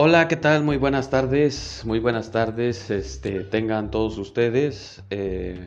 [0.00, 0.62] Hola, ¿qué tal?
[0.62, 5.02] Muy buenas tardes, muy buenas tardes, este, tengan todos ustedes.
[5.10, 5.66] Eh,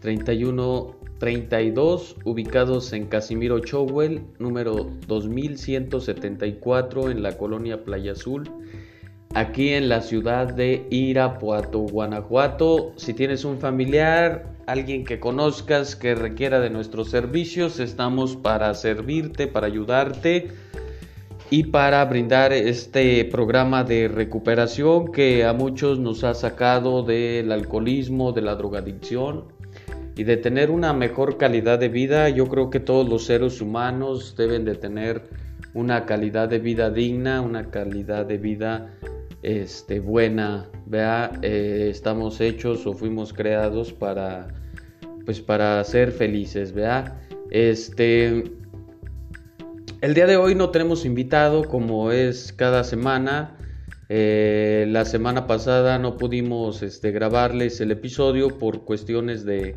[0.02, 8.50] 462-341-31 32 ubicados en Casimiro Chowell, número 2174 en la colonia Playa Azul,
[9.34, 12.92] aquí en la ciudad de Irapuato, Guanajuato.
[12.96, 19.46] Si tienes un familiar, alguien que conozcas que requiera de nuestros servicios, estamos para servirte,
[19.46, 20.48] para ayudarte
[21.48, 28.32] y para brindar este programa de recuperación que a muchos nos ha sacado del alcoholismo,
[28.32, 29.55] de la drogadicción
[30.16, 32.30] y de tener una mejor calidad de vida.
[32.30, 35.22] Yo creo que todos los seres humanos deben de tener
[35.74, 38.94] una calidad de vida digna, una calidad de vida
[39.42, 40.70] este, buena.
[40.86, 44.48] Vea, eh, estamos hechos o fuimos creados para,
[45.26, 46.72] pues, para ser felices.
[46.72, 47.20] Vea,
[47.50, 48.44] este,
[50.00, 53.58] el día de hoy no tenemos invitado como es cada semana.
[54.08, 59.76] Eh, la semana pasada no pudimos este, grabarles el episodio por cuestiones de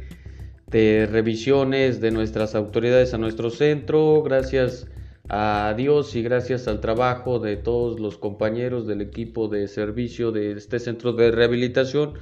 [0.70, 4.88] de revisiones de nuestras autoridades a nuestro centro, gracias
[5.28, 10.54] a Dios y gracias al trabajo de todos los compañeros del equipo de servicio de
[10.54, 12.14] este centro de rehabilitación,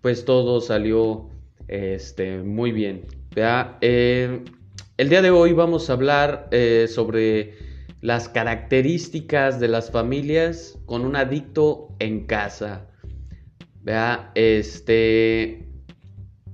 [0.00, 1.30] pues todo salió
[1.68, 3.06] este, muy bien.
[3.80, 4.44] Eh,
[4.96, 7.54] el día de hoy vamos a hablar eh, sobre
[8.00, 12.86] las características de las familias con un adicto en casa.
[14.34, 15.69] Este,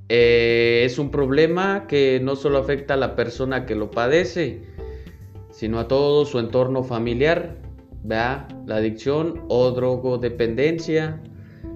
[0.08, 4.62] eh, es un problema que no solo afecta a la persona que lo padece,
[5.50, 7.56] sino a todo su entorno familiar,
[8.04, 8.46] ¿vea?
[8.66, 11.20] La adicción o drogodependencia,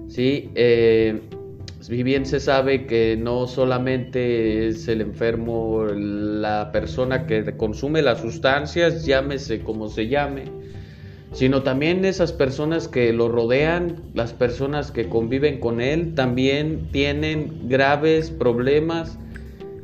[0.07, 0.51] ¿sí?
[0.55, 1.19] Eh,
[1.89, 9.05] bien se sabe que no solamente es el enfermo la persona que consume las sustancias,
[9.05, 10.45] llámese como se llame,
[11.31, 17.69] sino también esas personas que lo rodean, las personas que conviven con él, también tienen
[17.69, 19.17] graves problemas,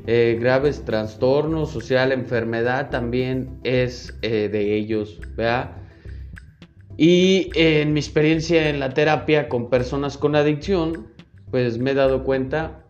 [0.07, 1.81] eh, graves trastornos, o
[2.11, 5.71] enfermedad también es eh, de ellos, ¿verdad?
[6.97, 11.07] Y en mi experiencia en la terapia con personas con adicción,
[11.51, 12.83] pues me he dado cuenta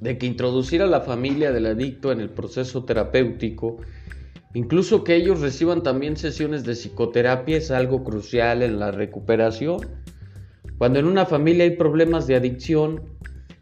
[0.00, 3.80] de que introducir a la familia del adicto en el proceso terapéutico
[4.54, 9.78] Incluso que ellos reciban también sesiones de psicoterapia es algo crucial en la recuperación.
[10.78, 13.02] Cuando en una familia hay problemas de adicción,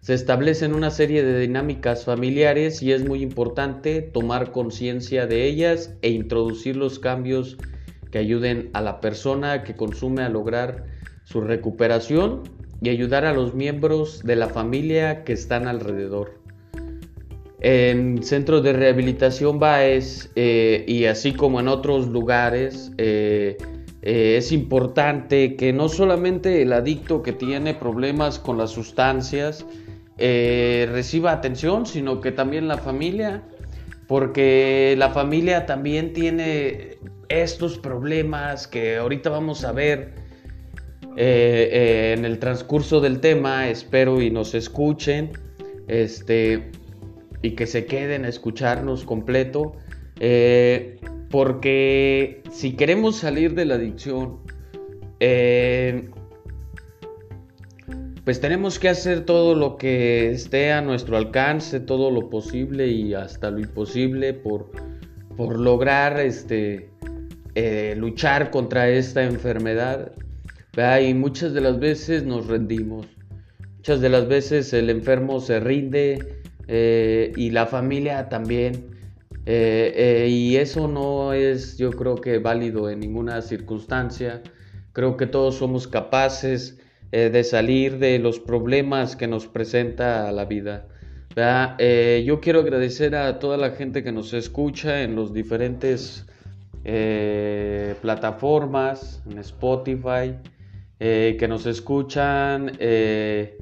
[0.01, 5.97] se establecen una serie de dinámicas familiares y es muy importante tomar conciencia de ellas
[6.03, 7.57] e introducir los cambios
[8.13, 10.85] que ayuden a la persona que consume a lograr
[11.25, 12.45] su recuperación
[12.81, 16.35] y ayudar a los miembros de la familia que están alrededor.
[17.61, 23.57] En centros de rehabilitación Baez eh, y así como en otros lugares, eh,
[24.03, 29.65] eh, es importante que no solamente el adicto que tiene problemas con las sustancias
[30.19, 33.43] reciba atención, sino que también la familia,
[34.09, 36.97] porque la familia también tiene
[37.29, 40.15] estos problemas que ahorita vamos a ver
[41.19, 45.33] en el transcurso del tema, espero y nos escuchen.
[45.87, 46.71] Este,
[47.47, 49.72] y que se queden a escucharnos completo.
[50.19, 50.98] Eh,
[51.31, 54.39] porque si queremos salir de la adicción,
[55.21, 56.10] eh,
[58.25, 63.15] pues tenemos que hacer todo lo que esté a nuestro alcance, todo lo posible y
[63.15, 64.71] hasta lo imposible por,
[65.37, 66.91] por lograr este,
[67.54, 70.13] eh, luchar contra esta enfermedad.
[71.01, 73.07] Y muchas de las veces nos rendimos.
[73.77, 78.97] Muchas de las veces el enfermo se rinde eh, y la familia también.
[79.47, 84.42] Eh, y eso no es, yo creo que válido en ninguna circunstancia.
[84.92, 86.78] Creo que todos somos capaces
[87.13, 90.86] de salir de los problemas que nos presenta la vida.
[92.24, 96.27] yo quiero agradecer a toda la gente que nos escucha en los diferentes
[96.89, 100.36] eh, plataformas, en Spotify,
[101.01, 103.59] eh, que nos escuchan eh,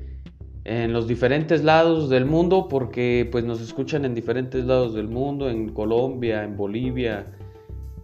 [0.64, 5.50] en los diferentes lados del mundo, porque pues nos escuchan en diferentes lados del mundo,
[5.50, 7.26] en Colombia, en Bolivia,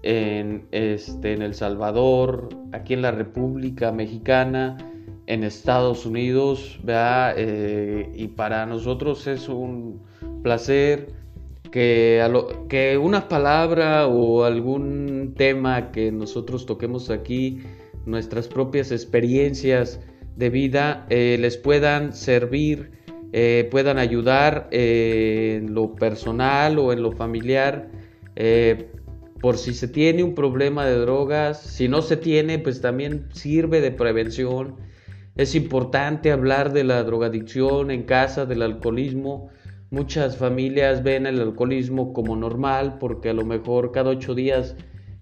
[0.03, 4.77] en, este, en El Salvador, aquí en la República Mexicana,
[5.27, 6.79] en Estados Unidos,
[8.15, 10.03] y para nosotros es un
[10.43, 11.09] placer
[11.71, 12.23] que,
[12.69, 17.63] que una palabra o algún tema que nosotros toquemos aquí,
[18.06, 20.01] nuestras propias experiencias
[20.37, 22.91] de vida, eh, les puedan servir,
[23.32, 27.88] eh, puedan ayudar eh, en lo personal o en lo familiar.
[29.41, 33.81] por si se tiene un problema de drogas, si no se tiene, pues también sirve
[33.81, 34.77] de prevención.
[35.37, 39.50] Es importante hablar de la drogadicción en casa, del alcoholismo,
[39.93, 44.77] Muchas familias ven el alcoholismo como normal porque a lo mejor cada ocho días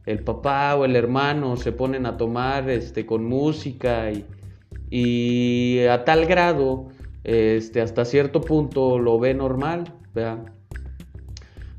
[0.05, 4.27] el papá o el hermano se ponen a tomar este, con música y,
[4.91, 6.89] a tal grado,
[7.25, 9.93] este, hasta cierto punto lo ve normal,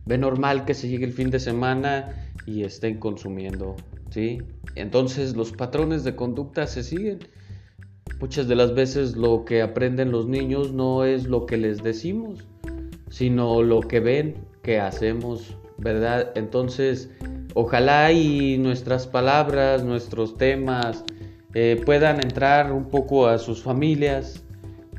[0.06, 3.76] ve normal que se llegue el fin de semana y estén consumiendo,
[4.10, 4.40] ¿sí?
[4.76, 7.20] Entonces los patrones de conducta se siguen.
[8.20, 12.46] Muchas de las veces lo que aprenden los niños no es lo que les decimos,
[13.10, 16.32] sino lo que ven que hacemos, ¿verdad?
[16.36, 17.10] Entonces,
[17.54, 21.06] ojalá y nuestras palabras, nuestros temas
[21.56, 24.44] eh, puedan entrar un poco a sus familias,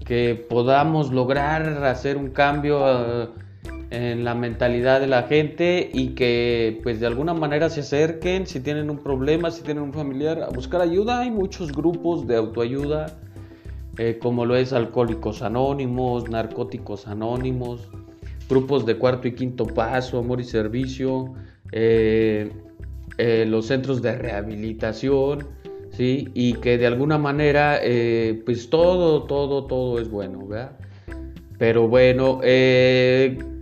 [0.04, 3.28] que podamos lograr hacer un cambio eh,
[3.90, 8.58] en la mentalidad de la gente y que pues de alguna manera se acerquen si
[8.58, 11.20] tienen un problema, si tienen un familiar, a buscar ayuda.
[11.20, 13.16] Hay muchos grupos de autoayuda,
[13.98, 17.88] eh, como lo es Alcohólicos Anónimos, Narcóticos Anónimos,
[18.48, 21.32] grupos de cuarto y quinto paso, amor y servicio,
[23.16, 25.59] los centros de rehabilitación,
[26.02, 30.72] Y que de alguna manera, eh, pues todo, todo, todo es bueno, ¿verdad?
[31.58, 32.40] Pero bueno,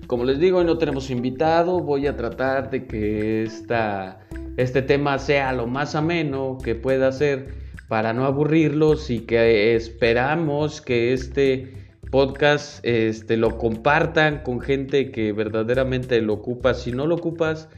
[0.07, 4.21] como les digo, hoy no tenemos invitado, voy a tratar de que esta,
[4.57, 7.55] este tema sea lo más ameno que pueda ser
[7.89, 11.73] para no aburrirlos y que esperamos que este
[12.11, 16.75] podcast este, lo compartan con gente que verdaderamente lo ocupa.
[16.75, 17.69] Si no lo ocupas,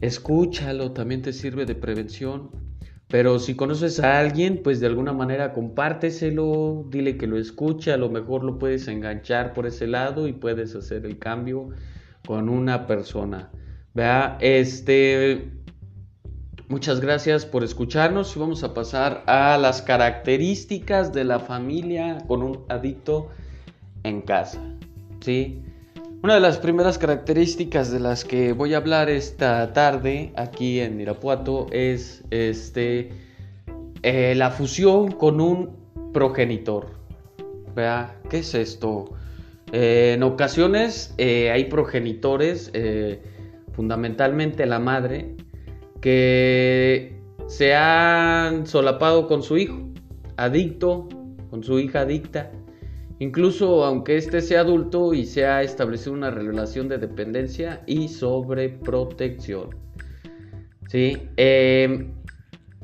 [0.00, 2.50] escúchalo, también te sirve de prevención.
[3.14, 7.96] Pero si conoces a alguien, pues de alguna manera compárteselo, dile que lo escuche, a
[7.96, 11.68] lo mejor lo puedes enganchar por ese lado y puedes hacer el cambio
[12.26, 13.52] con una persona.
[13.94, 15.52] Vea, este
[16.66, 22.42] muchas gracias por escucharnos y vamos a pasar a las características de la familia con
[22.42, 23.28] un adicto
[24.02, 24.60] en casa.
[25.20, 25.62] ¿sí?
[26.24, 30.98] Una de las primeras características de las que voy a hablar esta tarde aquí en
[30.98, 33.10] Irapuato es este,
[34.02, 35.76] eh, la fusión con un
[36.14, 36.86] progenitor.
[37.76, 38.18] ¿Vea?
[38.30, 39.12] ¿Qué es esto?
[39.70, 42.72] Eh, en ocasiones eh, hay progenitores,
[43.72, 45.36] fundamentalmente la madre,
[46.00, 49.90] que se han solapado con su hijo,
[50.38, 51.06] adicto,
[51.50, 52.50] con su hija adicta,
[53.18, 59.70] incluso aunque éste sea adulto y se ha establecido una relación de dependencia y sobreprotección.
[60.88, 61.28] ¿Sí?
[61.36, 62.12] Em,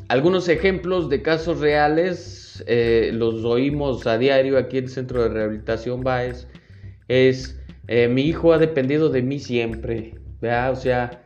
[0.09, 5.29] algunos ejemplos de casos reales eh, los oímos a diario aquí en el Centro de
[5.29, 6.47] Rehabilitación Baez.
[7.09, 7.59] Es,
[7.89, 11.23] eh, mi hijo ha dependido de mí siempre, O sea,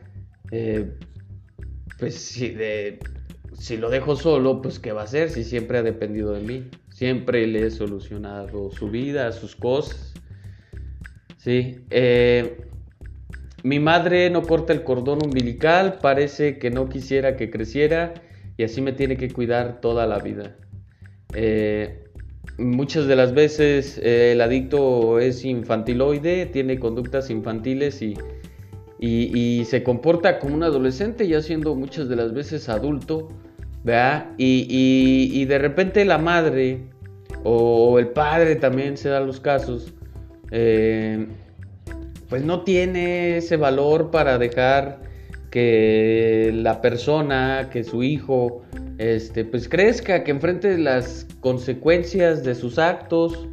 [0.51, 0.91] eh,
[1.99, 2.55] pues si,
[3.53, 6.69] si lo dejo solo, pues ¿qué va a hacer si siempre ha dependido de mí?
[6.95, 10.13] Siempre le he solucionado su vida, sus cosas.
[11.35, 11.81] Sí.
[11.89, 12.55] Eh,
[13.63, 18.13] mi madre no corta el cordón umbilical, parece que no quisiera que creciera
[18.55, 20.55] y así me tiene que cuidar toda la vida.
[21.33, 22.05] Eh,
[22.57, 28.13] muchas de las veces eh, el adicto es infantiloide, tiene conductas infantiles y
[28.97, 33.29] y, se comporta como un adolescente ya siendo muchas de las veces adulto,
[34.37, 36.79] Y, de repente la madre
[37.43, 39.93] o el padre también se dan los casos,
[40.51, 41.27] eh,
[42.29, 44.99] pues no tiene ese valor para dejar
[45.51, 48.63] que la persona, que su hijo,
[48.97, 53.47] este, pues crezca, que enfrente las consecuencias de sus actos.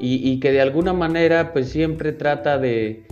[0.00, 3.04] Y, que de alguna manera, pues siempre trata de,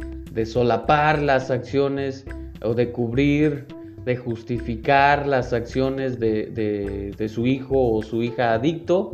[0.44, 2.24] solapar las acciones
[2.62, 3.66] o de cubrir,
[4.06, 9.12] de justificar las acciones de, de su hijo o su hija adicto,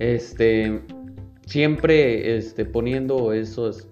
[0.00, 0.80] este,
[1.50, 3.88] siempre este, poniendo esos,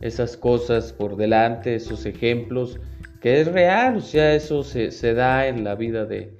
[0.00, 2.80] esas cosas por delante, esos ejemplos,
[3.20, 6.36] que es real, o sea, eso se, da en la vida de,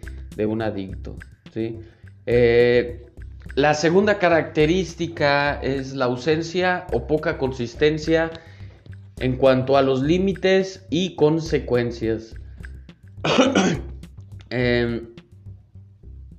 [0.46, 1.16] un adicto.
[1.52, 1.78] ¿sí?
[2.26, 3.06] Eh,
[3.54, 8.30] la segunda característica es la ausencia o poca consistencia
[9.20, 12.34] en cuanto a los límites y consecuencias.
[14.50, 15.08] Em,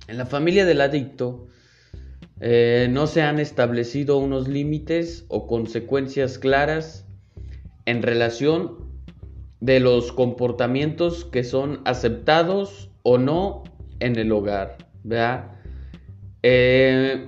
[0.08, 1.48] en la familia del adicto
[2.40, 7.04] eh, no se han establecido unos límites o consecuencias claras
[7.84, 8.86] en relación
[9.60, 13.64] de los comportamientos que son aceptados o no
[14.00, 14.78] en el hogar.
[16.42, 17.26] Eh,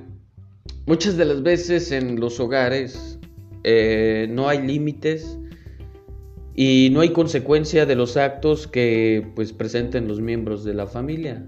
[0.87, 3.19] muchas de las veces en los hogares
[3.65, 5.39] eh, no hay límites
[6.61, 11.47] y no hay consecuencia de los actos que pues presenten los miembros de la familia.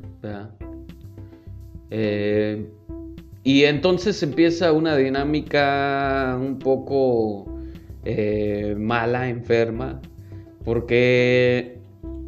[3.42, 7.52] Y entonces empieza una dinámica un poco
[8.04, 10.00] eh, mala, enferma,
[10.64, 11.80] porque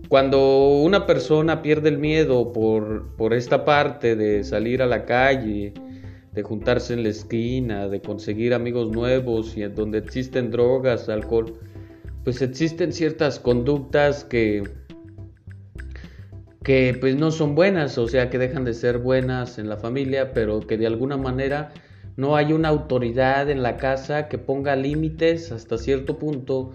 [0.08, 5.72] cuando una persona pierde el miedo por, por esta parte de salir a la calle,
[6.32, 11.60] de juntarse en la esquina, de conseguir amigos nuevos y donde existen drogas, alcohol,
[12.24, 14.62] pues existen ciertas conductas que
[16.62, 20.32] que pues no son buenas, o sea, que dejan de ser buenas en la familia,
[20.32, 21.72] pero que de alguna manera
[22.16, 26.72] no hay una autoridad en la casa que ponga límites hasta cierto punto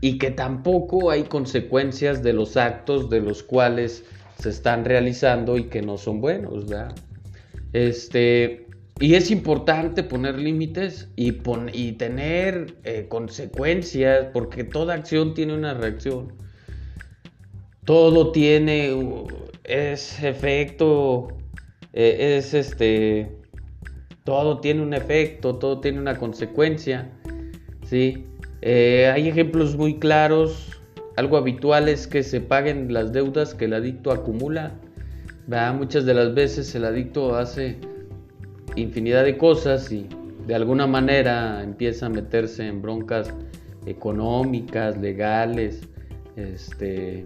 [0.00, 4.04] y que tampoco hay consecuencias de los actos de los cuales
[4.38, 6.94] se están realizando y que no son buenos, ¿verdad?
[7.72, 8.65] Este,
[8.98, 11.36] y es importante poner límites y,
[11.72, 16.32] y tener eh, consecuencias porque toda acción tiene una reacción
[17.86, 18.92] todo tiene,
[19.62, 21.28] es efecto,
[21.92, 23.30] e, es este,
[24.24, 27.08] todo tiene un efecto, todo tiene una consecuencia,
[27.84, 28.26] ¿sí?
[28.60, 30.82] Eh, hay ejemplos muy claros,
[31.16, 34.74] algo habitual es que se paguen las deudas que el adicto acumula,
[35.78, 37.78] Muchas de las veces el adicto hace
[38.76, 40.06] infinidad de cosas y
[40.46, 43.32] de alguna manera empieza a meterse en broncas
[43.86, 45.82] económicas, legales,
[46.36, 47.24] este,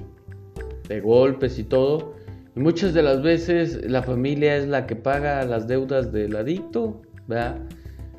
[0.89, 2.15] de golpes y todo.
[2.57, 7.03] Y muchas de las veces la familia es la que paga las deudas del adicto,
[7.27, 7.59] ¿verdad?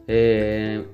[0.08, 0.86] Eh,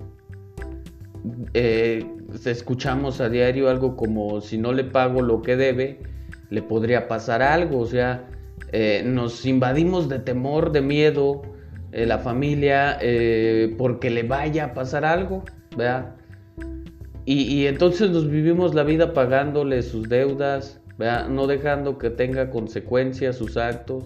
[1.54, 2.06] eh,
[2.46, 6.00] escuchamos a diario algo como si no le pago lo que debe,
[6.50, 8.28] le podría pasar algo, o sea,
[8.72, 11.42] eh, nos invadimos de temor, de miedo,
[12.06, 13.00] la familia,
[13.78, 15.44] porque le vaya a pasar algo,
[15.76, 16.16] ¿verdad?
[17.30, 20.80] Y, entonces nos vivimos la vida pagándole sus deudas,
[21.30, 24.06] no dejando que tenga consecuencias sus actos,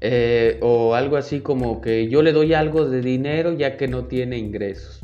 [0.00, 4.04] eh, o algo así como que yo le doy algo de dinero ya que no
[4.04, 5.02] tiene ingresos,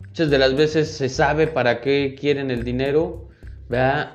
[0.00, 3.28] Muchas de las veces se sabe para qué quieren el dinero,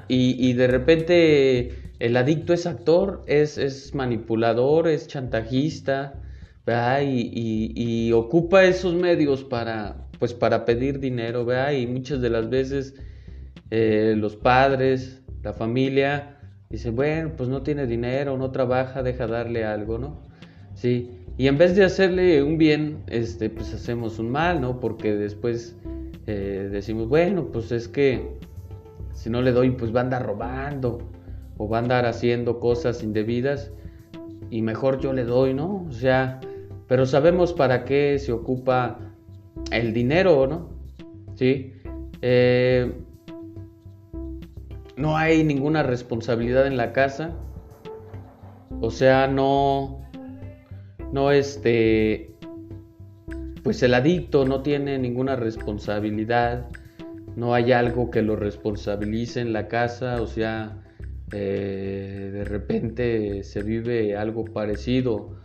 [0.09, 1.71] Y, de repente
[2.03, 6.15] el adicto es actor, es, manipulador, es chantajista,
[7.01, 12.95] Y, ocupa esos medios para, pues, para pedir dinero, Y muchas de las veces
[13.71, 19.63] eh, los padres, la familia, dicen, bueno, pues no tiene dinero, no trabaja, deja darle
[19.63, 20.23] algo, ¿no?
[20.73, 24.81] Sí, y en vez de hacerle un bien, este, pues hacemos un mal, ¿no?
[24.81, 25.77] Porque después
[26.27, 28.27] eh, decimos, bueno, pues es que
[29.13, 30.99] si no le doy, pues va a andar robando
[31.63, 33.71] o va a andar haciendo cosas indebidas
[34.49, 35.85] y mejor yo le doy, ¿no?
[35.87, 36.41] O sea,
[36.87, 38.99] pero sabemos para qué se ocupa
[39.71, 40.69] el dinero, ¿no?
[41.35, 41.73] Sí.
[42.21, 42.91] Eh,
[44.95, 47.33] no hay ninguna responsabilidad en la casa.
[48.81, 50.01] O sea, no,
[51.11, 52.35] no este,
[53.63, 56.67] pues el adicto no tiene ninguna responsabilidad.
[57.35, 60.21] No hay algo que lo responsabilice en la casa.
[60.21, 60.83] O sea,
[61.35, 65.35] eh, de repente se vive algo parecido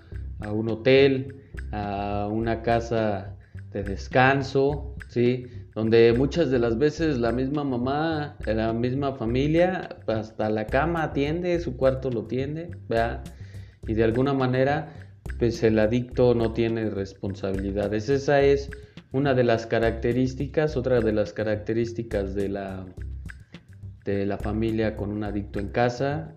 [0.41, 1.35] a un hotel,
[1.73, 3.37] a una casa
[3.73, 5.47] de descanso, ¿sí?
[5.75, 11.59] donde muchas de las veces la misma mamá, la misma familia, hasta la cama atiende,
[11.59, 13.25] su cuarto lo tiende, ¿verdad?
[13.87, 14.93] Y de alguna manera,
[15.39, 18.11] pues el adicto no tiene responsabilidades.
[18.11, 18.71] Esa es
[19.13, 22.85] una de las características, otra de las características de la,
[24.09, 26.35] de la familia con un adicto en casa,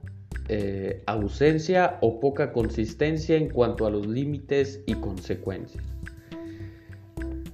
[0.49, 5.81] eh, ausencia o poca consistencia en cuanto a los límites y consecuencias.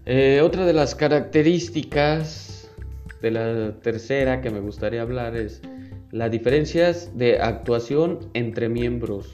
[0.05, 2.71] Eh, otra de las características
[3.21, 5.61] de la tercera que me gustaría hablar es
[6.11, 9.31] las diferencias de actuación entre miembros.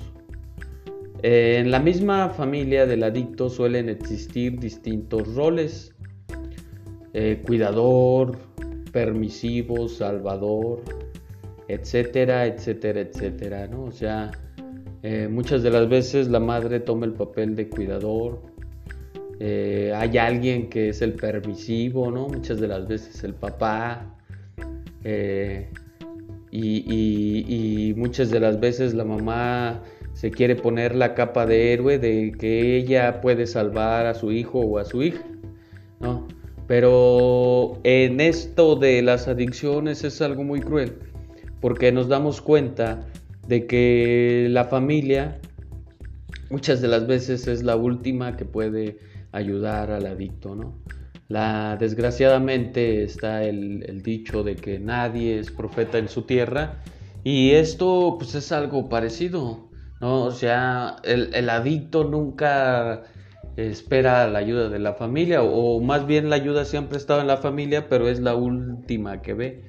[1.21, 5.91] Eh, en la misma familia del adicto suelen existir distintos roles.
[7.45, 8.39] cuidador,
[8.93, 10.81] permisivo, salvador,
[11.67, 13.83] etcétera, etcétera, etcétera, ¿no?
[13.85, 14.31] O sea,
[15.01, 18.41] eh, muchas de las veces la madre toma el papel de cuidador,
[19.39, 22.29] eh, hay alguien que es el permisivo, ¿no?
[22.29, 24.15] Muchas de las veces el papá,
[25.03, 25.69] eh,
[26.51, 29.81] y, muchas de las veces la mamá
[30.13, 34.59] se quiere poner la capa de héroe de que ella puede salvar a su hijo
[34.59, 35.23] o a su hija.
[36.67, 40.97] Pero en esto de las adicciones es algo muy cruel
[41.59, 43.07] porque nos damos cuenta
[43.47, 45.39] de que la familia
[46.49, 48.99] muchas de las veces es la última que puede
[49.31, 50.77] ayudar al adicto, ¿no?
[51.27, 56.83] La, desgraciadamente está el, dicho de que nadie es profeta en su tierra
[57.23, 60.25] y esto pues es algo parecido, ¿no?
[60.25, 63.03] O sea, el, el adicto nunca
[63.57, 67.27] espera la ayuda de la familia o más bien la ayuda siempre ha estado en
[67.27, 69.61] la familia pero es la última que ve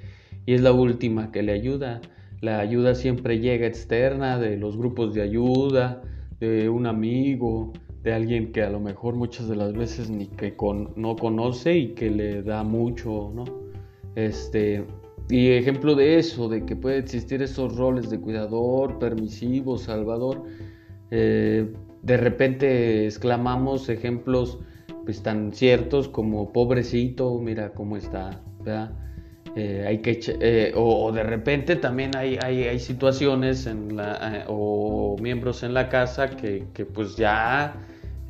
[0.46, 2.00] y es la última que le ayuda.
[2.40, 6.02] La ayuda siempre llega externa de los grupos de ayuda,
[6.40, 7.72] de un amigo,
[8.02, 10.54] de alguien que a lo mejor muchas de las veces ni que
[10.96, 13.44] no conoce y que le da mucho, ¿no?
[14.14, 14.84] Este,
[15.30, 20.42] y ejemplo de eso, de que puede existir esos roles de cuidador, permisivo, salvador,
[21.10, 21.72] eh,
[22.04, 24.58] de repente exclamamos ejemplos
[25.04, 28.42] pues tan ciertos como pobrecito, mira cómo está.
[29.56, 35.16] Eh, hay que eh, o, de repente también hay, hay, situaciones en la, eh, o
[35.20, 37.74] miembros en la casa que, que, pues ya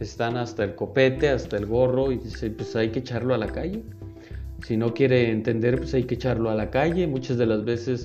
[0.01, 3.49] están hasta el copete, hasta el gorro y dice pues hay que echarlo a la
[3.49, 3.83] calle.
[4.65, 7.07] Si no quiere entender pues hay que echarlo a la calle.
[7.07, 8.05] Muchas de las veces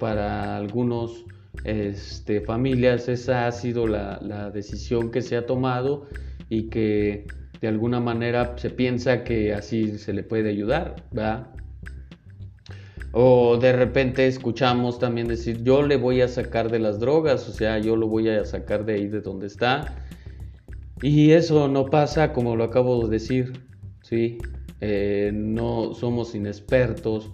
[0.00, 1.26] para algunos
[1.64, 6.06] este, familias esa ha sido la, decisión que se ha tomado
[6.48, 7.26] y que
[7.60, 11.48] de alguna manera se piensa que así se le puede ayudar, ¿verdad?
[13.12, 17.52] O de repente escuchamos también decir, yo le voy a sacar de las drogas, o
[17.52, 20.04] sea, yo lo voy a sacar de ahí de donde está.
[21.02, 23.52] Y eso no pasa como lo acabo de decir,
[24.02, 24.38] ¿sí?
[24.80, 27.32] Eh, no somos inexpertos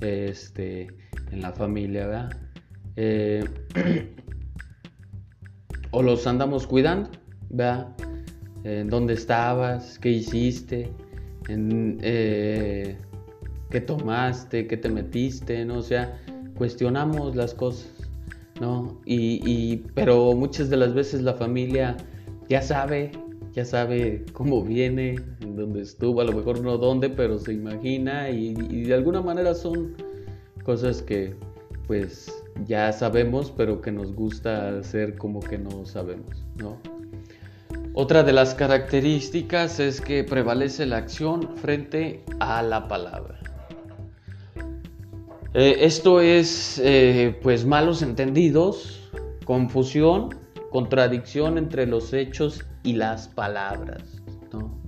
[0.00, 0.88] este,
[1.32, 2.43] en la familia, ¿verdad?
[2.96, 3.44] Eh,
[5.90, 7.10] o los andamos cuidando,
[7.50, 7.88] ¿verdad?
[8.64, 9.98] ¿En dónde estabas?
[9.98, 10.90] ¿Qué hiciste?
[11.48, 12.96] Eh,
[13.70, 15.78] qué tomaste, qué te metiste, ¿no?
[15.78, 16.18] O sea,
[16.56, 17.90] cuestionamos las cosas,
[18.60, 19.00] ¿no?
[19.04, 21.96] Y, pero muchas de las veces la familia
[22.48, 23.12] ya sabe,
[23.52, 28.30] ya sabe cómo viene, en dónde estuvo, a lo mejor no dónde, pero se imagina
[28.30, 29.94] y, y de alguna manera son
[30.64, 31.34] cosas que
[31.86, 36.78] pues ya sabemos, pero que nos gusta hacer como que no sabemos, ¿no?
[37.94, 43.38] Otra de las características es que prevalece la acción frente a la palabra.
[45.54, 49.10] Eh, esto es eh, pues malos entendidos,
[49.44, 50.30] confusión,
[50.70, 54.02] contradicción entre los hechos y las palabras.
[54.52, 54.84] ¿no?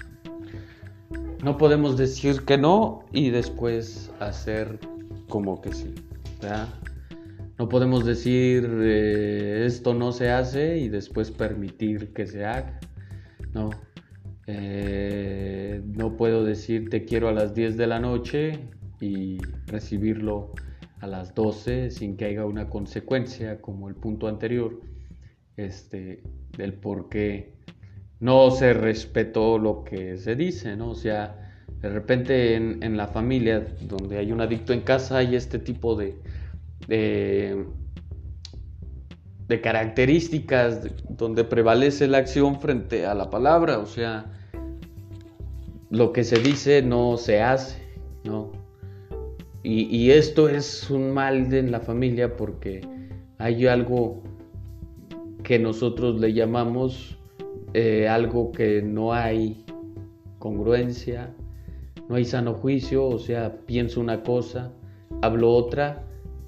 [1.47, 4.81] no podemos decir que no y después hacer
[5.29, 5.95] como que sí.
[7.59, 12.79] No podemos decir eh, esto no se hace y después permitir que se haga.
[13.53, 13.71] No.
[15.97, 18.61] no puedo decir te quiero a las 10 de la noche
[19.01, 20.53] y recibirlo
[21.01, 24.81] a las 12 sin que haya una consecuencia como el punto anterior
[25.57, 26.23] este,
[26.57, 27.55] del por qué
[28.21, 30.91] no se respetó lo que se dice, ¿no?
[30.91, 35.59] O sea, de repente en, la familia donde hay un adicto en casa hay este
[35.59, 36.15] tipo de,
[36.87, 37.67] de,
[39.63, 44.27] características donde prevalece la acción frente a la palabra, o sea,
[45.91, 47.81] lo que se dice no se hace,
[48.25, 48.53] ¿no?
[49.69, 52.83] Y, esto es un mal en la familia porque
[53.39, 54.23] hay algo
[55.43, 57.19] que nosotros le llamamos
[57.75, 59.65] eh, algo que no hay
[60.39, 61.35] congruencia,
[62.09, 64.73] no hay sano juicio, o sea, pienso una cosa,
[65.21, 66.06] hablo otra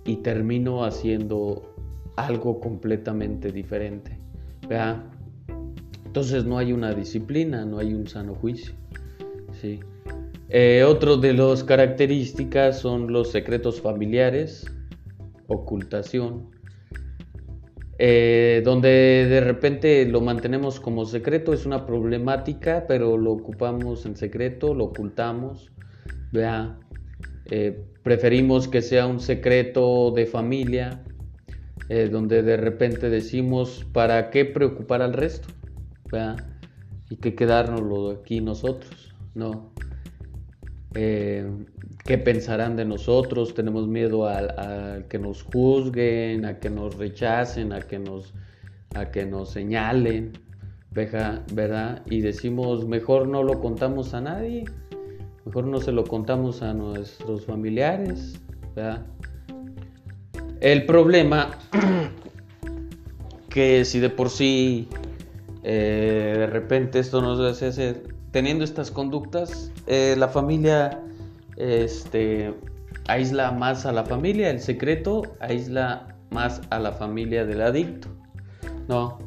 [0.08, 1.74] y termino haciendo
[2.16, 4.18] algo completamente diferente.
[6.06, 8.72] Entonces no hay una disciplina, no hay un sano juicio.
[9.60, 9.80] ¿sí?
[10.48, 14.66] Eh, otro de las características son los secretos familiares,
[15.46, 16.50] ocultación,
[17.98, 18.88] eh, donde
[19.28, 24.84] de repente lo mantenemos como secreto, es una problemática, pero lo ocupamos en secreto, lo
[24.84, 25.70] ocultamos,
[27.50, 31.02] eh, preferimos que sea un secreto de familia,
[31.88, 35.48] eh, donde de repente decimos, ¿para qué preocupar al resto?
[36.10, 36.36] ¿Vea?
[37.10, 39.72] Y que quedárnoslo aquí nosotros, ¿no?
[42.08, 47.82] qué pensarán de nosotros, tenemos miedo a, que nos juzguen, a que nos rechacen, a
[47.82, 48.32] que nos,
[48.94, 50.32] a que nos señalen,
[50.90, 52.02] ¿verdad?
[52.06, 54.64] Y decimos, mejor no lo contamos a nadie,
[55.48, 58.38] mejor no se lo contamos a nuestros familiares.
[60.60, 61.56] El problema
[63.48, 64.88] que si de por sí
[65.62, 67.94] eh, de repente esto nos hace
[68.30, 71.02] teniendo estas conductas, eh, la familia
[71.56, 72.52] este,
[73.08, 78.08] aísla más a la familia, el secreto aísla más a la familia del adicto,
[78.86, 79.18] ¿no?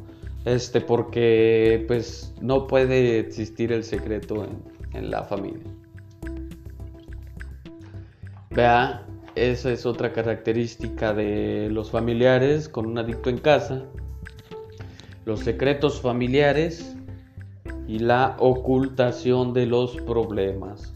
[0.44, 4.62] Este, porque pues no puede existir el secreto en,
[4.96, 5.81] en la familia.
[8.54, 13.86] Vea, esa es otra característica de los familiares con un adicto en casa.
[15.24, 16.94] Los secretos familiares
[17.88, 20.92] y la ocultación de los problemas.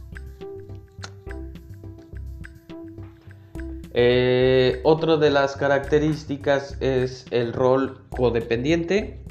[3.94, 9.24] Eh, otra de las características es el rol codependiente,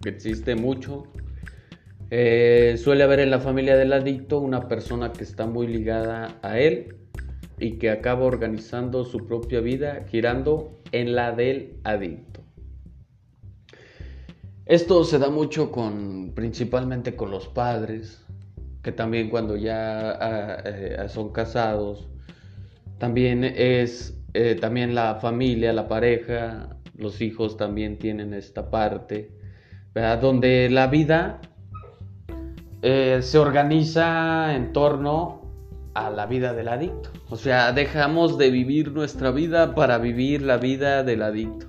[0.00, 1.04] que existe mucho.
[2.10, 6.58] Eh, suele haber en la familia del adicto una persona que está muy ligada a
[6.58, 7.03] él
[7.58, 12.40] y que acaba organizando su propia vida girando en la del adicto.
[14.66, 18.24] Esto se da mucho con, principalmente con los padres,
[18.82, 22.08] que también cuando ya ah, eh, son casados
[22.98, 29.30] también es eh, también la familia, la pareja, los hijos también tienen esta parte,
[29.94, 30.20] ¿verdad?
[30.20, 31.40] Donde la vida
[32.82, 35.43] eh, se organiza en torno
[35.94, 37.10] a la vida del adicto.
[37.30, 41.66] O sea, dejamos de vivir nuestra vida para vivir la vida del adicto.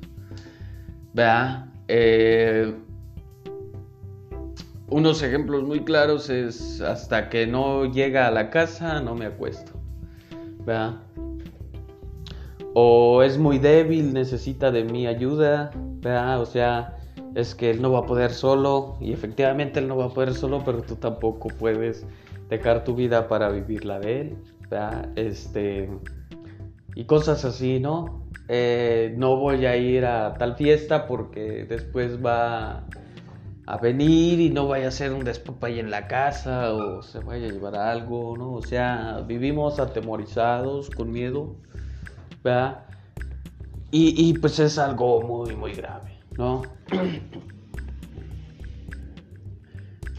[1.13, 1.67] ¿Verdad?
[1.87, 2.73] Eh,
[4.89, 9.71] unos ejemplos muy claros es hasta que no llega a la casa no me acuesto.
[10.65, 10.95] ¿Verdad?
[12.77, 15.71] o es muy débil, necesita de mi ayuda,
[16.37, 16.97] o sea,
[17.33, 20.33] es que él no va a poder solo y efectivamente él no va a poder
[20.33, 22.05] solo, pero tú tampoco puedes
[22.49, 24.37] dejar tu vida para vivir la de él,
[25.15, 25.89] este
[26.95, 28.25] y cosas así, ¿no?
[28.47, 32.83] Eh, no voy a ir a tal fiesta porque después va
[33.67, 37.47] a venir y no vaya a ser un despapay en la casa o se vaya
[37.47, 38.53] a llevar algo, ¿no?
[38.53, 41.55] O sea, vivimos atemorizados, con miedo
[43.91, 46.61] y, pues es algo muy, muy grave, ¿no?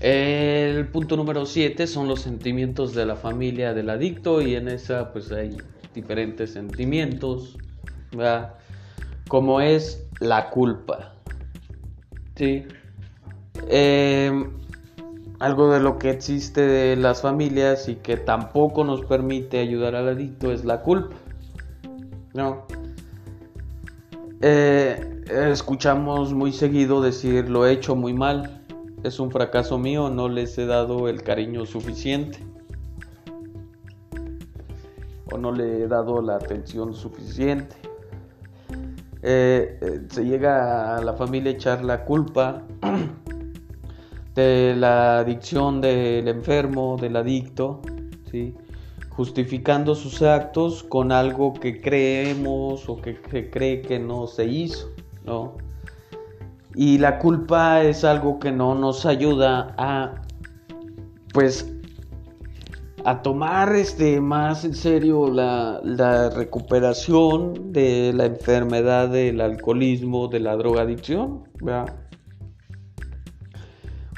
[0.00, 5.12] El punto número 7 son los sentimientos de la familia del adicto y en esa
[5.12, 5.56] pues hay
[5.94, 7.56] diferentes sentimientos,
[8.12, 8.54] ¿verdad?
[9.28, 11.14] Como es la culpa,
[12.36, 12.64] ¿sí?
[13.68, 14.30] Eh,
[15.38, 20.08] algo de lo que existe de las familias y que tampoco nos permite ayudar al
[20.08, 21.16] adicto es la culpa.
[22.34, 22.66] No.
[24.42, 28.55] Eh, escuchamos muy seguido decir lo he hecho muy mal,
[29.06, 32.38] es un fracaso mío, no les he dado el cariño suficiente
[35.30, 37.76] o no le he dado la atención suficiente.
[39.22, 42.62] Eh, eh, se llega a la familia a echar la culpa
[44.34, 47.80] de la adicción del enfermo, del adicto,
[48.30, 48.54] ¿sí?
[49.10, 54.90] justificando sus actos con algo que creemos o que, cree que no se hizo,
[55.24, 55.56] ¿no?
[56.76, 60.20] Y la culpa es algo que no nos ayuda a,
[61.32, 61.72] pues,
[63.06, 70.54] a tomar este, más en serio la, recuperación de la enfermedad del alcoholismo, de la
[70.54, 71.44] drogadicción.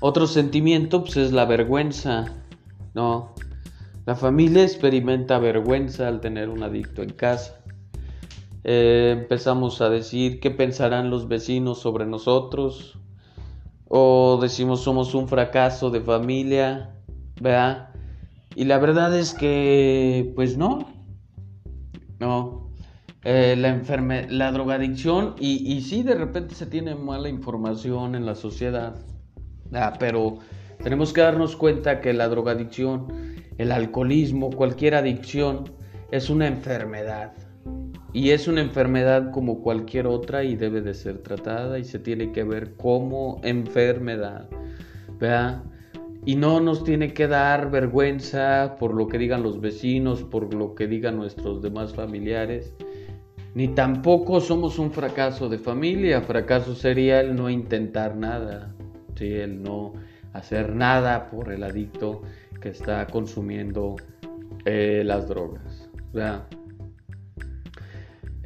[0.01, 2.25] Otro sentimiento pues, es la vergüenza,
[2.93, 3.35] ¿no?
[4.05, 7.55] La familia experimenta vergüenza al tener un adicto en casa.
[8.65, 12.99] Eh, empezamos a decir qué pensarán los vecinos sobre nosotros.
[13.89, 16.95] O decimos somos un fracaso de familia,
[17.41, 17.91] ¿verdad?
[18.55, 20.87] Y la verdad es que, pues no,
[22.19, 22.71] no.
[23.25, 28.25] Eh, la enferme la drogadicción, y, y sí, de repente se tiene mala información en
[28.25, 28.95] la sociedad,
[29.99, 30.39] pero
[30.83, 33.09] tenemos que darnos cuenta que la drogadicción
[33.59, 35.73] el alcoholismo, cualquier adicción
[36.13, 37.33] es una enfermedad
[38.19, 42.33] Y es una enfermedad como cualquier otra y debe de ser tratada y se tiene
[42.33, 44.49] que ver como enfermedad.
[45.21, 45.63] ¿verdad?
[46.25, 50.75] Y no nos tiene que dar vergüenza por lo que digan los vecinos, por lo
[50.75, 52.75] que digan nuestros demás familiares.
[53.55, 56.21] Ni tampoco somos un fracaso de familia.
[56.21, 58.75] Fracaso sería el no intentar nada,
[59.15, 59.33] ¿sí?
[59.33, 59.93] el no
[60.33, 62.23] hacer nada por el adicto
[62.61, 63.95] que está consumiendo
[64.65, 65.89] eh, las drogas.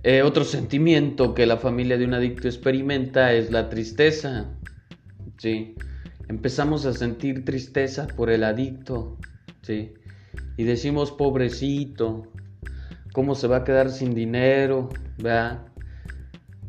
[0.05, 4.51] Eh, otro sentimiento que la familia de un adicto experimenta es la tristeza.
[5.39, 5.77] ¿sí?
[6.29, 9.17] Empezamos a sentir tristeza por el adicto.
[9.63, 9.95] ¿sí?
[10.57, 12.33] Y decimos, pobrecito,
[13.13, 14.89] ¿cómo se va a quedar sin dinero?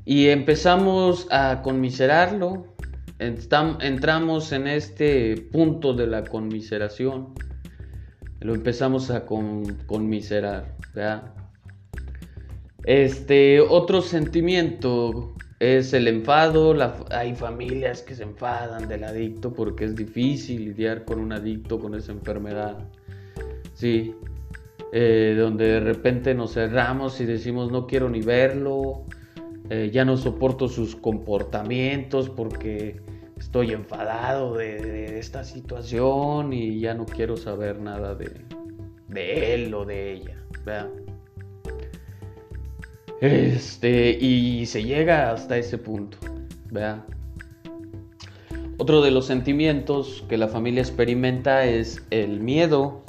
[0.06, 2.76] Y empezamos a conmiserarlo.
[3.20, 7.34] Entramos en este punto de la conmiseración
[8.44, 10.76] lo empezamos a conmiserar.
[12.86, 16.76] Este, otro sentimiento es el enfado.
[17.12, 21.96] hay familias que se enfadan del adicto porque es difícil lidiar con un adicto con
[21.96, 22.90] esa enfermedad.
[23.74, 24.14] Sí,
[24.92, 29.06] eh, donde de repente nos cerramos y decimos no quiero ni verlo,
[29.70, 33.02] eh, ya no soporto sus comportamientos porque
[33.40, 38.46] estoy enfadado de, esta situación y ya no quiero saber nada de,
[39.54, 40.38] él o de ella.
[43.24, 46.18] Este, y se llega hasta ese punto.
[48.78, 53.02] Otro de los sentimientos que la familia experimenta es el miedo.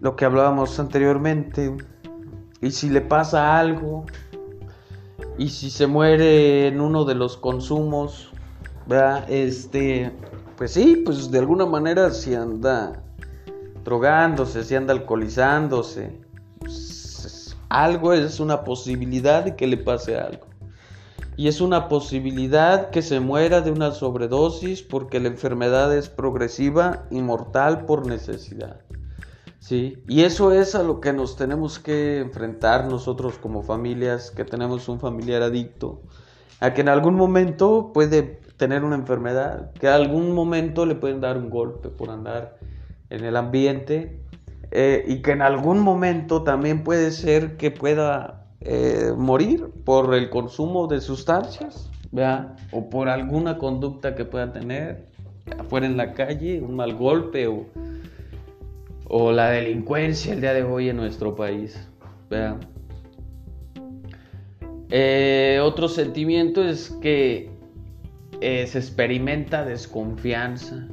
[0.00, 1.76] Lo que hablábamos anteriormente.
[2.62, 4.06] Y si le pasa algo,
[5.36, 8.30] y si se muere en uno de los consumos,
[9.28, 10.10] este,
[10.56, 13.02] pues sí, pues de alguna manera si anda
[13.84, 16.27] drogándose, si anda alcoholizándose,
[17.68, 20.46] algo es una posibilidad de que le pase algo.
[21.36, 27.06] Y es una posibilidad que se muera de una sobredosis porque la enfermedad es progresiva
[27.10, 28.80] y mortal por necesidad.
[29.60, 30.02] ¿Sí?
[30.08, 34.88] Y eso es a lo que nos tenemos que enfrentar nosotros como familias que tenemos
[34.88, 36.02] un familiar adicto,
[36.60, 41.20] a que en algún momento puede tener una enfermedad, que a algún momento le pueden
[41.20, 42.58] dar un golpe por andar
[43.10, 44.20] en el ambiente
[44.70, 50.28] eh, y que en algún momento también puede ser que pueda eh, morir por el
[50.28, 51.90] consumo de sustancias,
[52.72, 55.06] o por alguna conducta que pueda tener
[55.58, 57.66] afuera en la calle, un mal golpe o,
[59.06, 61.88] o la delincuencia el día de hoy en nuestro país.
[64.90, 67.50] Eh, otro sentimiento es que
[68.40, 70.88] se experimenta desconfianza.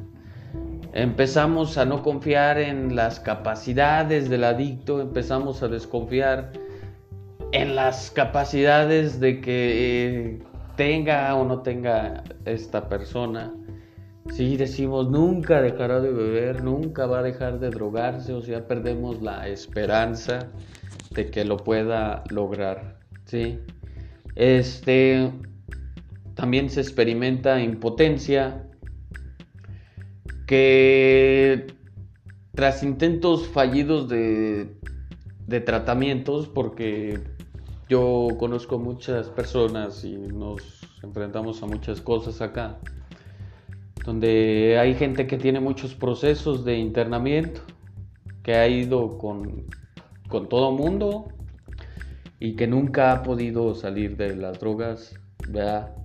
[0.96, 6.54] Empezamos a no confiar en las capacidades del adicto, empezamos a desconfiar
[7.52, 10.40] en las capacidades de que eh,
[10.78, 13.54] tenga o no tenga esta persona.
[14.32, 19.22] Si decimos nunca dejará de beber, nunca va a dejar de drogarse, o sea, perdemos
[19.22, 20.48] la esperanza
[21.12, 23.00] de que lo pueda lograr.
[23.26, 23.60] ¿sí?
[24.36, 25.30] Este,
[26.36, 28.64] también se experimenta impotencia,
[30.46, 31.68] que
[32.54, 34.76] tras intentos fallidos de,
[35.66, 37.20] tratamientos, porque
[37.88, 42.80] yo conozco muchas personas y nos enfrentamos a muchas cosas acá,
[44.06, 47.62] donde hay gente que tiene muchos procesos de internamiento,
[48.44, 49.66] que ha ido con,
[50.30, 51.28] con todo mundo
[52.40, 55.16] y que nunca ha podido salir de las drogas,
[55.48, 56.05] ¿verdad?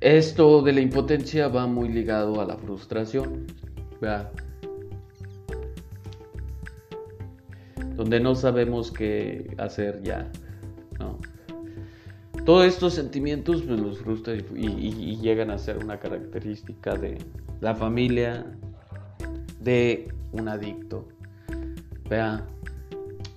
[0.00, 3.46] Esto de la impotencia va muy ligado a la frustración,
[7.96, 10.30] donde no sabemos qué hacer ya.
[12.44, 17.18] Todos estos sentimientos pues, los frustran y, llegan a ser una característica de
[17.60, 18.46] la familia
[19.60, 21.06] de un adicto.
[22.08, 22.46] Vea,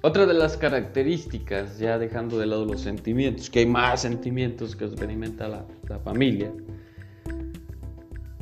[0.01, 4.85] otra de las características, ya dejando de lado los sentimientos, que hay más sentimientos que
[4.85, 5.65] experimenta la,
[5.99, 6.51] familia,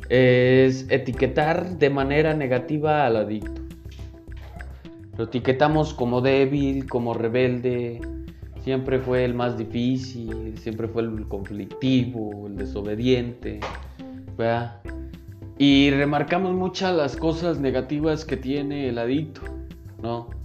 [0.08, 3.60] es etiquetar de manera negativa al adicto.
[5.18, 8.00] Lo etiquetamos como débil, como rebelde,
[8.62, 13.60] siempre fue el más difícil, siempre fue el conflictivo, el desobediente,
[14.38, 14.80] ¿verdad?
[15.58, 19.42] Y remarcamos muchas las cosas negativas que tiene el adicto,
[20.02, 20.39] ¿no?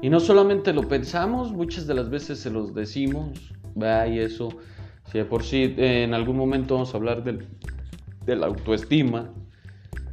[0.00, 4.06] Y no solamente lo pensamos, muchas de las veces se los decimos, ¿va?
[4.06, 4.48] y eso,
[5.10, 7.48] si de por sí en algún momento vamos a hablar del,
[8.26, 9.32] la autoestima,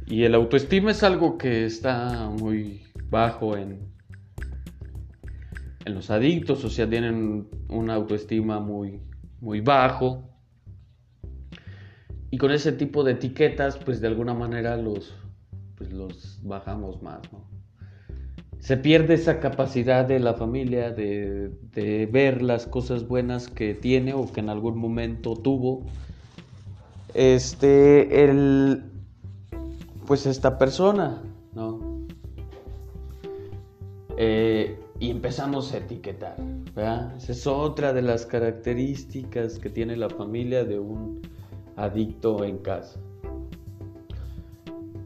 [0.06, 3.78] y el autoestima es algo que está muy bajo en,
[5.84, 9.00] en los adictos, o sea, tienen una autoestima muy,
[9.40, 10.28] muy bajo.
[12.30, 15.14] Y con ese tipo de etiquetas, pues de alguna manera los,
[15.76, 17.55] pues, los bajamos más, ¿no?
[18.66, 24.12] Se pierde esa capacidad de la familia de, de ver las cosas buenas que tiene
[24.12, 25.84] o que en algún momento tuvo.
[27.14, 28.82] Este, el,
[30.04, 31.22] pues esta persona,
[31.54, 31.78] ¿no?
[34.16, 36.36] Eh, y empezamos a etiquetar.
[36.74, 41.22] Esa es otra de las características que tiene la familia de un
[41.76, 42.98] adicto en casa.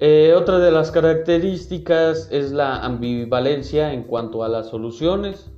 [0.03, 5.51] Eh, otra de las características es la ambivalencia en cuanto a las soluciones.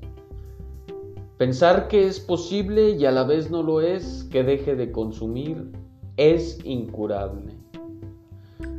[1.38, 5.70] Pensar que es posible y a la vez no lo es, que deje de consumir,
[6.16, 7.52] es incurable.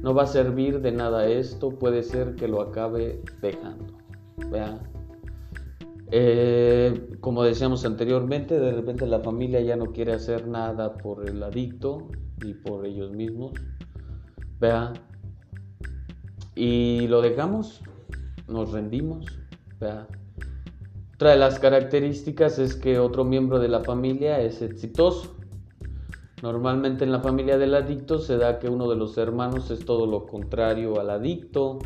[0.02, 3.94] No va a servir de nada esto, puede ser que lo acabe dejando.
[6.12, 11.42] Eh, como decíamos anteriormente, de repente la familia ya no quiere hacer nada por el
[11.42, 12.10] adicto
[12.44, 13.54] ni por ellos mismos.
[14.60, 14.94] ¿vea?
[16.56, 17.82] Y lo dejamos,
[18.48, 19.26] nos rendimos.
[21.16, 25.36] Otra de las características es que otro miembro de la familia es exitoso.
[26.42, 30.06] Normalmente en la familia del adicto se da que uno de los hermanos es todo
[30.06, 31.80] lo contrario al adicto,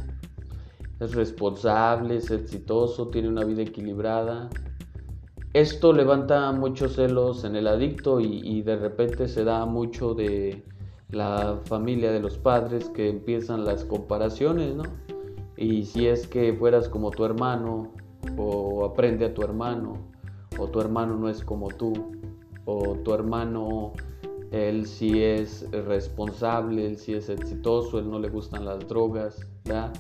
[0.99, 4.49] es responsable, es exitoso, tiene una vida equilibrada.
[5.53, 10.63] Esto levanta muchos celos en el adicto y, de repente se da mucho de
[11.09, 14.83] la familia de los padres que empiezan las comparaciones, ¿no?
[15.55, 17.91] Y si es que fueras como tu hermano,
[18.37, 19.97] o aprende a tu hermano,
[20.59, 21.93] o tu hermano no es como tú,
[22.65, 23.93] o tu hermano,
[24.51, 29.93] él sí es responsable, él sí es exitoso, él no le gustan las drogas, ¿verdad?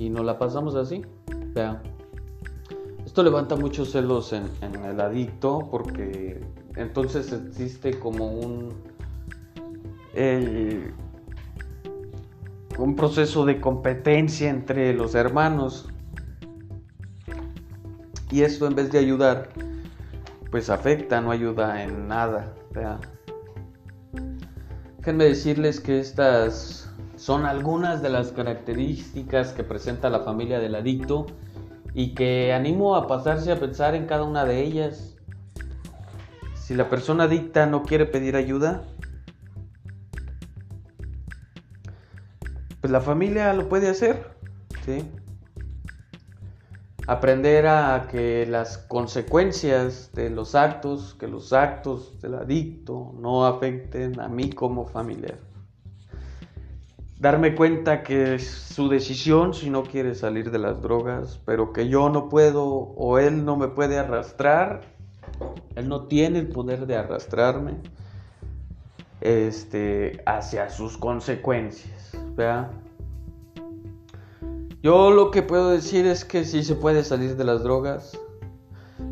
[0.00, 1.02] y nos la pasamos así.
[1.52, 1.82] Vea.
[3.04, 4.46] Esto levanta muchos celos en,
[4.82, 6.40] el adicto porque
[6.74, 8.72] entonces existe como un,
[10.14, 10.94] un
[12.96, 15.88] proceso de competencia entre los hermanos.
[18.30, 19.50] Y esto en vez de ayudar,
[20.50, 22.54] pues afecta, no ayuda en nada.
[24.98, 31.26] Déjenme decirles que estas son algunas de las características que presenta la familia del adicto
[31.92, 35.16] y que animo a pasarse a pensar en cada una de ellas.
[36.54, 38.84] Si la persona adicta no quiere pedir ayuda,
[42.80, 44.30] pues la familia lo puede hacer,
[44.84, 45.04] ¿sí?
[47.06, 54.20] Aprender a que las consecuencias de los actos, que los actos del adicto no afecten
[54.20, 55.38] a mí como familiar
[57.20, 61.86] darme cuenta que es su decisión si no quiere salir de las drogas, pero que
[61.86, 64.80] yo no puedo o él no me puede arrastrar,
[65.76, 67.74] él no tiene el poder de arrastrarme
[69.20, 72.16] este, hacia sus consecuencias.
[74.82, 78.18] Yo lo que puedo decir es que sí se puede salir de las drogas,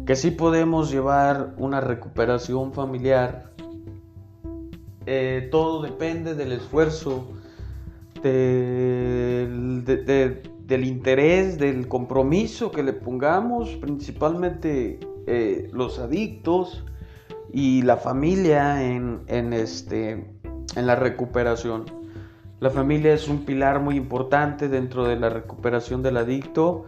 [0.07, 3.53] que sí podemos llevar una recuperación familiar.
[5.07, 7.27] Eh, todo depende del esfuerzo
[8.23, 9.85] del,
[10.85, 16.85] interés, del compromiso que le pongamos, principalmente eh, los adictos
[17.53, 20.13] y la familia en, este,
[20.77, 21.98] en la recuperación.
[22.61, 26.87] La familia es un pilar muy importante dentro de la recuperación del adicto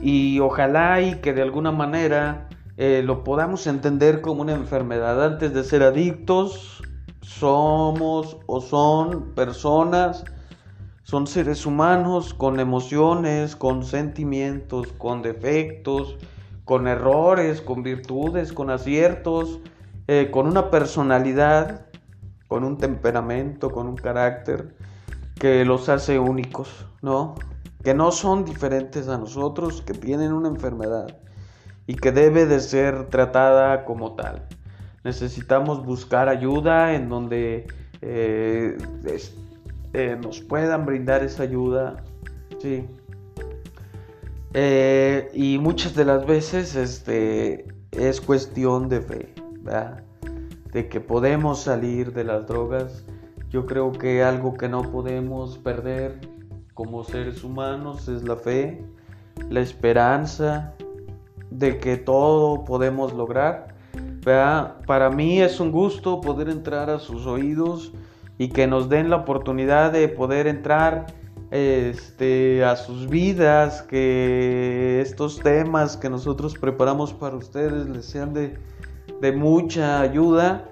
[0.00, 5.24] y ojalá y que de alguna manera eh, lo podamos entender como una enfermedad.
[5.24, 6.82] Antes de ser adictos,
[7.20, 10.24] somos o son personas
[11.04, 16.16] son seres humanos con emociones, con sentimientos, con defectos,
[16.64, 19.60] con errores, con virtudes, con aciertos,
[20.06, 21.86] eh, con una personalidad,
[22.46, 24.74] con un temperamento, con un carácter
[25.42, 27.34] que los hace únicos, ¿no?
[27.82, 31.18] Que no son diferentes a nosotros, que tienen una enfermedad
[31.88, 34.46] y que debe de ser tratada como tal.
[35.02, 37.66] Necesitamos buscar ayuda en donde
[38.02, 38.78] eh,
[39.92, 42.04] eh, nos puedan brindar esa ayuda.
[42.60, 42.86] Sí.
[44.54, 49.34] Eh, y muchas de las veces este, es cuestión de fe,
[50.72, 53.04] de que podemos salir de las drogas.
[53.52, 56.18] Yo creo que algo que no podemos perder
[56.72, 58.82] como seres humanos es la fe,
[59.50, 60.72] la esperanza
[61.50, 63.74] de que todo podemos lograr.
[64.24, 67.92] Para mí es un gusto poder entrar a sus oídos
[68.38, 71.08] y que nos den la oportunidad de poder entrar
[71.50, 78.56] este, a sus vidas, que estos temas que nosotros preparamos para ustedes les sean de,
[79.20, 80.71] de mucha ayuda.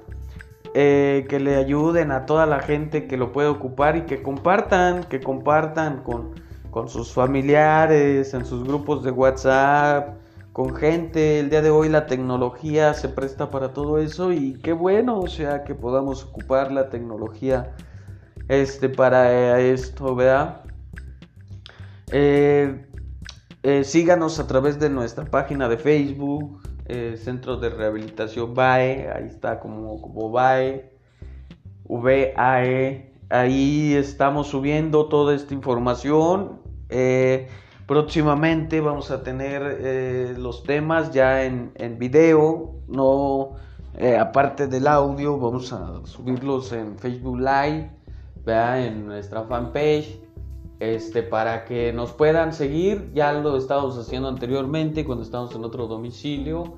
[0.73, 5.03] Eh, que le ayuden a toda la gente que lo puede ocupar y que compartan,
[5.03, 6.31] que compartan con,
[6.71, 10.17] con sus familiares, en sus grupos de WhatsApp,
[10.53, 11.41] con gente.
[11.41, 15.27] El día de hoy la tecnología se presta para todo eso y qué bueno, o
[15.27, 17.73] sea, que podamos ocupar la tecnología
[18.49, 20.63] este, para esto, ¿verdad?
[22.13, 22.87] Eh,
[23.63, 26.61] eh, síganos a través de nuestra página de Facebook,
[26.91, 30.91] eh, Centro de Rehabilitación VAE, ahí está como, como VAE,
[31.89, 36.61] VAE, ahí estamos subiendo toda esta información.
[36.89, 37.47] Eh,
[37.87, 43.53] próximamente vamos a tener eh, los temas ya en, en video, no
[44.19, 47.91] aparte del audio, vamos a subirlos en Facebook Live,
[48.47, 50.19] en nuestra fanpage
[50.81, 53.13] este, para que nos puedan seguir.
[53.15, 56.75] Ya lo estábamos haciendo anteriormente cuando estábamos en otro domicilio.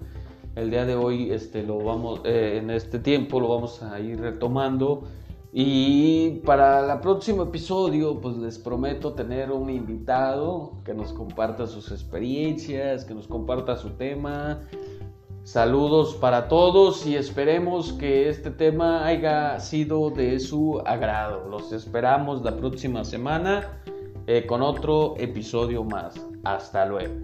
[0.55, 4.20] El día de hoy, este, lo vamos, eh, en este tiempo lo vamos a ir
[4.20, 5.05] retomando.
[5.55, 11.90] Y para el próximo episodio, pues les prometo tener un invitado que nos comparta sus
[11.92, 14.62] experiencias, que nos comparta su tema.
[15.45, 21.49] Saludos para todos y esperemos que este tema haya sido de su agrado.
[21.49, 23.82] Los esperamos la próxima semana
[24.28, 26.14] eh, con otro episodio más.
[26.45, 27.14] Hasta luego.